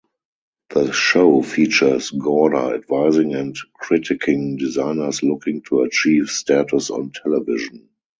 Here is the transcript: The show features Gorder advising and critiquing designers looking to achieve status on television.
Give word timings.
The 0.71 0.91
show 0.93 1.43
features 1.43 2.09
Gorder 2.09 2.73
advising 2.73 3.35
and 3.35 3.55
critiquing 3.83 4.57
designers 4.57 5.21
looking 5.21 5.61
to 5.69 5.83
achieve 5.83 6.31
status 6.31 6.89
on 6.89 7.11
television. 7.11 7.87